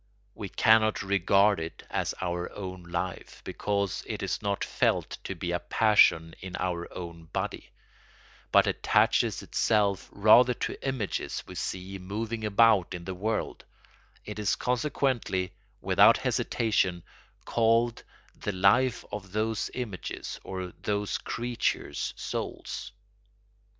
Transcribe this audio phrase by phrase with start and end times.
[0.33, 5.51] We cannot regard it as our own life, because it is not felt to be
[5.51, 7.69] a passion in our own body,
[8.51, 13.63] but attaches itself rather to images we see moving about in the world;
[14.25, 17.03] it is consequently, without hesitation,
[17.45, 18.01] called
[18.35, 22.91] the life of those images, or those creatures' souls.